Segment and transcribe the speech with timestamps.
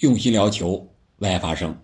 [0.00, 0.88] 用心聊球，
[1.18, 1.78] 为爱发声。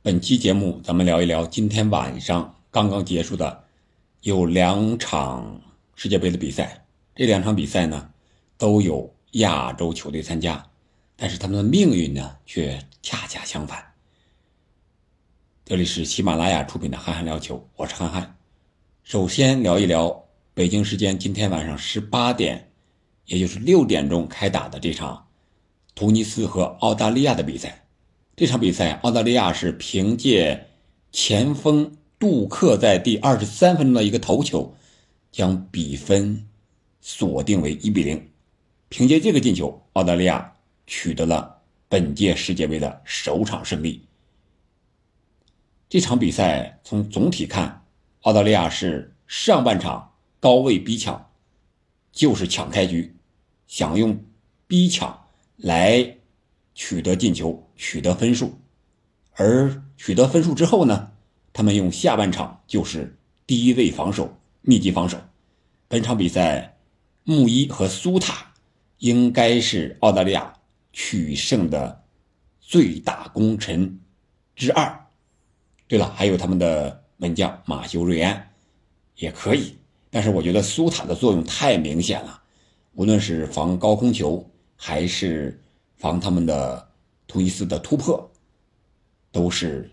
[0.00, 3.64] 本期节目，咱们聊一聊今天晚上刚刚结束的
[4.20, 5.60] 有两场
[5.96, 6.86] 世界杯的比赛。
[7.12, 8.08] 这两场比赛呢，
[8.56, 10.64] 都有亚洲球队参加，
[11.16, 13.84] 但是他们的命运呢，却恰恰相反。
[15.64, 18.36] 这里是喜马拉雅出品的《憨憨聊球》，我是憨憨。
[19.02, 22.70] 首先聊一聊北京时间今天晚上十八点，
[23.24, 25.25] 也就是六点钟开打的这场。
[25.96, 27.86] 突尼斯和澳大利亚的比赛，
[28.36, 30.66] 这场比赛澳大利亚是凭借
[31.10, 34.76] 前锋杜克在第二十三分钟的一个头球，
[35.32, 36.46] 将比分
[37.00, 38.28] 锁定为一比零。
[38.90, 40.52] 凭借这个进球，澳大利亚
[40.86, 44.02] 取得了本届世界杯的首场胜利。
[45.88, 47.86] 这场比赛从总体看，
[48.20, 51.30] 澳大利亚是上半场高位逼抢，
[52.12, 53.16] 就是抢开局，
[53.66, 54.22] 想用
[54.66, 55.25] 逼抢。
[55.56, 56.16] 来
[56.74, 58.52] 取得进球，取得分数，
[59.32, 61.10] 而取得分数之后呢，
[61.52, 65.18] 他们用下半场就是低位防守、密集防守。
[65.88, 66.76] 本场比赛，
[67.24, 68.52] 穆伊和苏塔
[68.98, 70.52] 应该是澳大利亚
[70.92, 72.04] 取胜的
[72.60, 73.98] 最大功臣
[74.54, 75.06] 之二。
[75.88, 78.50] 对了，还有他们的门将马修·瑞安
[79.14, 79.74] 也可以，
[80.10, 82.42] 但是我觉得苏塔的作用太明显了，
[82.94, 84.44] 无论是防高空球。
[84.76, 85.60] 还是
[85.96, 86.88] 防他们的
[87.26, 88.30] 突尼斯的突破，
[89.32, 89.90] 都是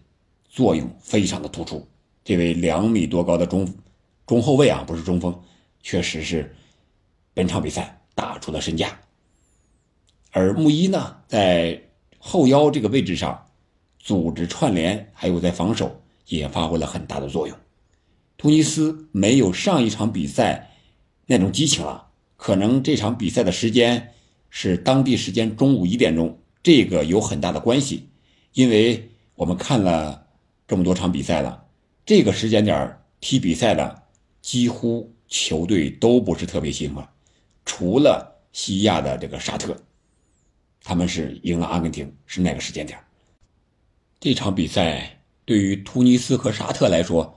[0.48, 1.88] 作用非常的突出。
[2.24, 3.68] 这位两米多高的中
[4.26, 5.38] 中后卫啊，不是中锋，
[5.82, 6.56] 确实是
[7.34, 9.00] 本场比赛打出了身价。
[10.32, 11.82] 而穆伊呢，在
[12.20, 13.46] 后腰这个位置上，
[14.00, 17.58] 组织串联，还有在防守也发挥了很大的作用。
[18.38, 20.72] 突尼斯没有上一场比赛
[21.26, 24.10] 那种激情了，可能这场比赛的时间。
[24.56, 28.08] 是当地时间中午一点钟，这个有很大的关系，
[28.54, 30.28] 因为我们看了
[30.68, 31.66] 这么多场比赛了，
[32.06, 34.04] 这个时间点踢比赛的
[34.44, 37.04] 几乎球队都不是特别兴奋，
[37.66, 39.76] 除了西亚的这个沙特，
[40.84, 43.00] 他们是赢了阿根廷，是那个时间点
[44.20, 47.36] 这场比赛对于突尼斯和沙特来说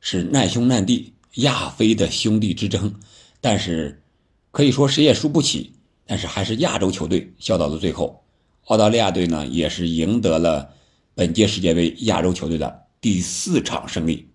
[0.00, 2.94] 是难兄难弟，亚非的兄弟之争，
[3.40, 4.02] 但是
[4.50, 5.72] 可以说谁也输不起。
[6.10, 8.24] 但是还是亚洲球队笑到了最后，
[8.64, 10.74] 澳大利亚队呢也是赢得了
[11.14, 14.28] 本届世界杯亚洲球队的第四场胜利。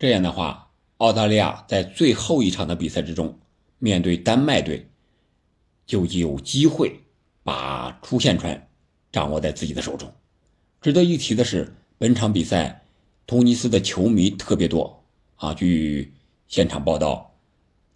[0.00, 3.38] 这样的话，澳大利亚在最后一场的比赛之中，
[3.78, 4.90] 面对丹麦队，
[5.86, 6.98] 就有机会
[7.44, 8.68] 把出线权
[9.12, 10.12] 掌握在自己的手中。
[10.80, 12.84] 值得一提的是，本场比赛
[13.28, 15.04] 突尼斯的球迷特别多
[15.36, 16.12] 啊，据
[16.48, 17.32] 现场报道，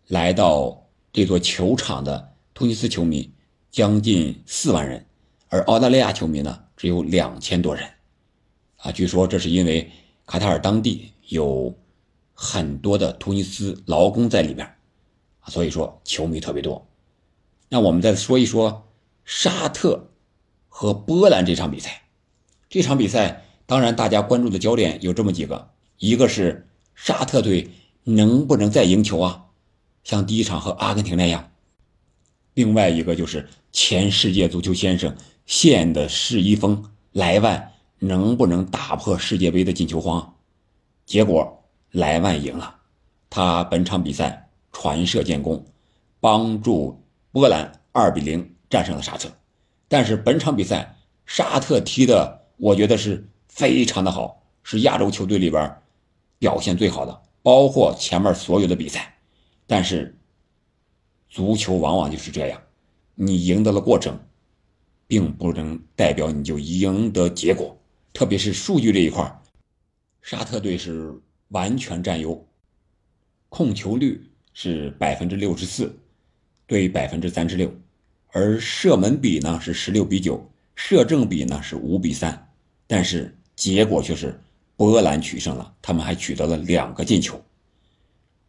[0.06, 2.28] 来到这座球场的。
[2.59, 3.31] 突尼斯球迷
[3.71, 5.07] 将近四万人，
[5.49, 7.89] 而澳大利亚球迷呢只有两千多人，
[8.79, 9.89] 啊，据说这是因为
[10.27, 11.73] 卡塔尔当地有
[12.35, 14.69] 很多的突尼斯劳工在里面，
[15.47, 16.85] 所以说球迷特别多。
[17.69, 18.89] 那我们再说一说
[19.25, 20.11] 沙特
[20.69, 22.09] 和波兰这场比赛，
[22.69, 27.71] 这场比赛当然大家关注的焦点有这么几个，一个是沙特队
[28.03, 29.45] 能不能再赢球啊，
[30.03, 31.53] 像第一场和阿根廷那样。
[32.59, 35.15] 另外一个就是前世界足球先生
[35.47, 37.71] 现的世一锋莱万
[38.01, 40.35] 能不能打破世界杯的进球荒？
[41.07, 42.75] 结果莱万赢了，
[43.31, 45.65] 他本场比赛传射建功，
[46.19, 49.31] 帮助波兰二比零战胜了沙特。
[49.87, 55.77] 但是本场比赛沙特踢的我觉得是非常的好，是亚洲球队里边
[56.41, 59.15] 表现最好的，包括前面所有的比赛。
[59.65, 60.18] 但是。
[61.38, 62.60] 足球往往就是这样，
[63.15, 64.19] 你赢得了过程，
[65.06, 67.78] 并不能代表你就赢得结果。
[68.12, 69.41] 特别是数据这一块
[70.21, 71.15] 沙特队是
[71.50, 72.44] 完全占优，
[73.49, 74.21] 控球率
[74.53, 75.97] 是百分之六十四，
[76.66, 77.72] 对百分之三十六，
[78.32, 80.44] 而射门比呢是十六比九，
[80.75, 82.50] 射正比呢是五比三。
[82.88, 84.37] 但是结果却是
[84.76, 87.41] 波兰取胜了，他们还取得了两个进球，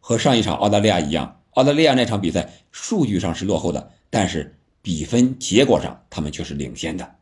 [0.00, 1.36] 和上一场澳大利亚一样。
[1.60, 7.16] 澳大利亚那场比赛数据上是落后的，但是比分结果上他们却是领先的。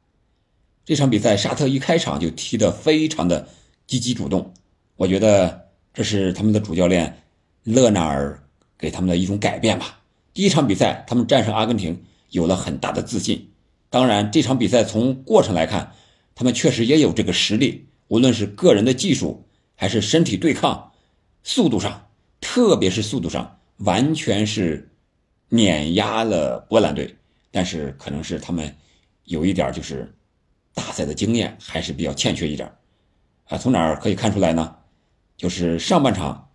[0.85, 3.49] 这场比赛沙特一开场就踢得非常的
[3.89, 4.55] 积极主动，
[4.95, 7.21] 我觉得这是他们的主教练
[7.65, 8.41] 勒纳尔
[8.79, 9.99] 给他们的一种改变吧。
[10.33, 12.01] 第一场比赛他们战胜阿根廷
[12.31, 13.51] 有了很大的自信，
[13.91, 15.93] 当然这场比赛从过程来看，
[16.37, 19.45] 他们确实也有这个实力，无论是个人的技术
[19.75, 20.93] 还是身体对抗、
[21.43, 22.07] 速度上，
[22.41, 23.57] 特别是速度上。
[23.79, 24.89] 完全是
[25.49, 27.17] 碾压了波兰队，
[27.51, 28.75] 但是可能是他们
[29.25, 30.13] 有一点就是
[30.75, 32.71] 大赛的经验还是比较欠缺一点
[33.47, 33.57] 啊。
[33.57, 34.77] 从哪儿可以看出来呢？
[35.37, 36.51] 就是上半场，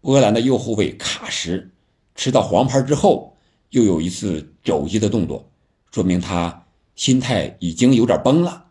[0.00, 1.70] 波兰的右后卫卡什
[2.14, 3.36] 吃到黄牌之后，
[3.70, 5.50] 又有一次肘击的动作，
[5.90, 8.64] 说明他心态已经有点崩了。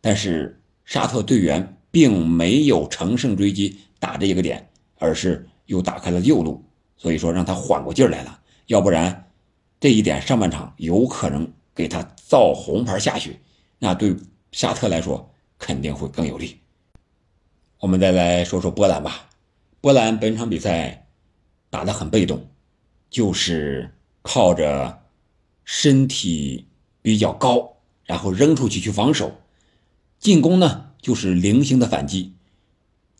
[0.00, 4.66] 但是沙特队员并没有乘胜追击打这一个点，
[4.98, 6.64] 而是又打开了右路，
[7.04, 8.40] 所以说让他缓过劲来了。
[8.68, 9.30] 要不然，
[9.78, 13.38] 这一点上半场有可能给他造红牌下去，
[13.78, 14.16] 那对
[14.52, 16.58] 沙特来说肯定会更有利。
[17.80, 19.28] 我们再来说说波兰吧。
[19.82, 21.08] 波兰本场比赛
[21.68, 22.48] 打得很被动，
[23.10, 25.02] 就是靠着
[25.62, 26.66] 身体
[27.02, 27.70] 比较高，
[28.06, 29.30] 然后扔出去去防守，
[30.18, 32.32] 进攻呢就是零星的反击。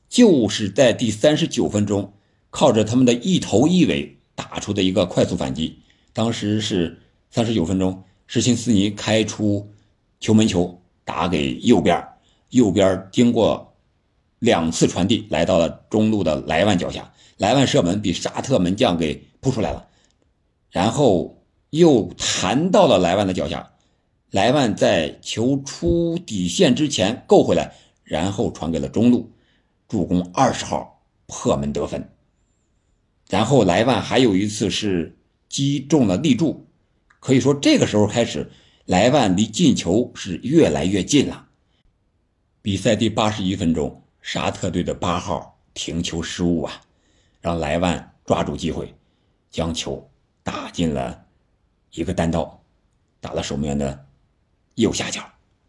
[0.08, 2.13] 就是在第三十九分钟，
[2.54, 5.76] 靠着他们的一头一尾打出的一个快速反击。
[6.12, 6.96] 当时是
[7.28, 9.68] 三十九分钟，施钦斯尼开出
[10.20, 12.00] 球门球打给右边，
[12.50, 13.72] 右边经过。
[14.40, 19.88] 两次传递来到了中路的莱万脚下，莱万射门比沙特门将给扑出来了，
[20.70, 23.72] 然后又弹到了莱万的脚下，
[24.30, 27.72] 莱万在球出底线之前够回来，
[28.02, 29.32] 然后传给了中路，
[29.88, 32.06] 助攻二十号破门得分。
[33.34, 36.68] 然后莱万还有一次是击中了立柱，
[37.18, 38.48] 可以说这个时候开始，
[38.84, 41.48] 莱万离进球是越来越近了。
[42.62, 44.00] 比赛第八十一分钟。
[44.22, 46.80] 沙特队的八号停球失误啊，
[47.40, 48.94] 让莱万抓住机会，
[49.50, 50.08] 将球
[50.44, 51.24] 打进了
[51.90, 52.62] 一个单刀，
[53.20, 54.06] 打了守门员的
[54.76, 55.20] 右下角。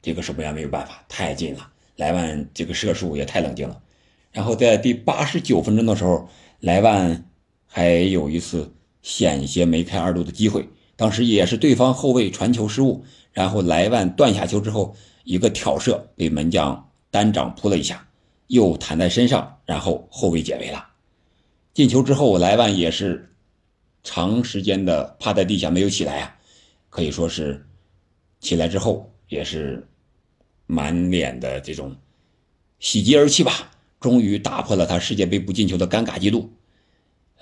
[0.03, 1.69] 这个守门员没有办法，太近了。
[1.95, 3.81] 莱万这个射术也太冷静了。
[4.31, 6.29] 然后在第八十九分钟的时候，
[6.59, 7.25] 莱万
[7.75, 14.95] 还有一次险些梅开二度的机会，当时也是对方后卫传球失误，然后莱万断下球之后
[15.25, 18.07] 一个挑射被门将单掌扑了一下。
[18.47, 20.87] 又弹在身上，然后后卫解围了。
[21.73, 23.29] 进球之后，莱万也是
[24.03, 26.37] 长时间的趴在地下没有起来啊，
[26.89, 27.67] 可以说是
[28.39, 29.85] 起来之后也是
[30.65, 31.93] 满脸的这种
[32.79, 33.69] 喜极而泣吧，
[33.99, 36.49] 终于打破了他世界杯不进球的尴尬记录，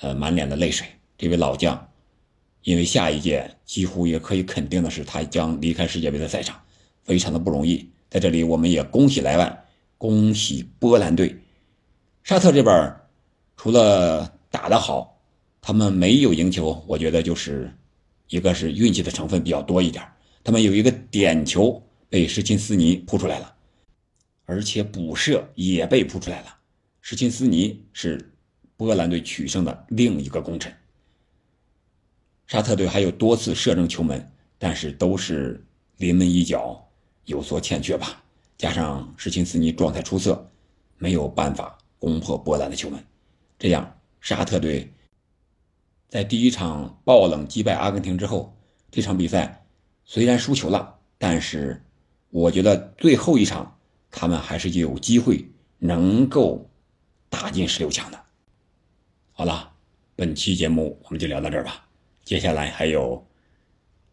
[0.04, 0.86] 呃，满脸的泪水。
[1.18, 1.90] 这位老将，
[2.64, 6.62] 因为下一届几乎也可以肯定的是，他将离开世界杯的赛场，
[7.04, 7.90] 非常的不容易。
[8.10, 9.66] 在这里，我们也恭喜莱万。
[9.98, 11.34] 恭喜波兰队，
[12.24, 12.94] 沙特这边
[13.56, 15.18] 除了打得好，
[15.62, 16.84] 他们没有赢球。
[16.86, 17.74] 我觉得就是
[18.28, 20.04] 一个是运气的成分比较多一点。
[20.44, 23.56] 他们有一个点球被施钦斯尼扑出来了，
[24.44, 26.58] 而且补射也被扑出来了。
[27.00, 28.33] 施钦斯尼是
[28.84, 30.74] 波兰队取胜的另一个功臣。
[32.48, 35.66] 沙特队还有多次射正球门，但是都是
[35.98, 36.86] 临门一脚
[37.26, 38.22] 有所欠缺吧。
[38.58, 40.50] 加上施琴斯尼状态出色，
[40.98, 43.04] 没有办法攻破波兰的球门，
[43.58, 44.92] 这样沙特队
[46.10, 48.56] 在第一场爆冷击败阿根廷之后，
[48.92, 49.66] 这场比赛
[50.04, 51.82] 虽然输球了，但是
[52.30, 53.80] 我觉得最后一场
[54.12, 55.50] 他们还是有机会
[55.80, 56.70] 能够
[57.30, 58.24] 打进十六强的。
[59.44, 59.70] 好了，
[60.16, 61.86] 本期节目我们就聊到这儿吧，
[62.24, 63.22] 接下来还有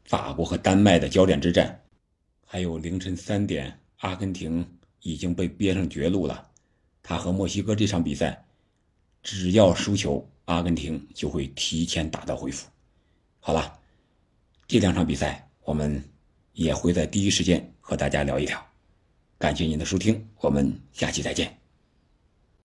[0.02, 1.80] 法国和丹麦的焦点之战，
[2.44, 3.78] 还有凌晨三点。
[3.98, 4.66] 阿根廷
[5.02, 6.50] 已经被憋上绝路了，
[7.00, 8.44] 他和墨西哥这场比赛，
[9.22, 12.68] 只要输球，阿根廷就会提前打道回府。
[13.38, 13.78] 好了，
[14.66, 16.02] 这两场比赛我们
[16.54, 18.60] 也会在第一时间和大家聊一聊。
[19.38, 21.59] 感谢您的收听，我们下期再见。